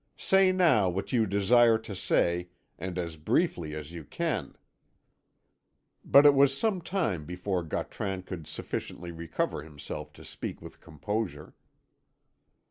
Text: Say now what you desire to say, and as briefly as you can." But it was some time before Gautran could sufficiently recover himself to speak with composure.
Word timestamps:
Say 0.17 0.51
now 0.51 0.89
what 0.89 1.13
you 1.13 1.27
desire 1.27 1.77
to 1.77 1.95
say, 1.95 2.49
and 2.79 2.97
as 2.97 3.17
briefly 3.17 3.75
as 3.75 3.91
you 3.91 4.03
can." 4.03 4.55
But 6.03 6.25
it 6.25 6.33
was 6.33 6.57
some 6.57 6.81
time 6.81 7.23
before 7.23 7.61
Gautran 7.61 8.23
could 8.23 8.47
sufficiently 8.47 9.11
recover 9.11 9.61
himself 9.61 10.11
to 10.13 10.25
speak 10.25 10.59
with 10.59 10.81
composure. 10.81 11.53